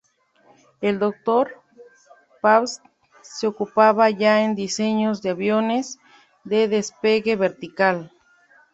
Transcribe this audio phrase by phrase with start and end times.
[0.81, 1.61] El doctor
[2.41, 2.83] Pabst
[3.21, 5.99] se ocupaba ya en diseños de aviones
[6.43, 8.11] de despegue vertical.